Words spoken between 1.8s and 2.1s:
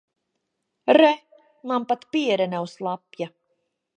pat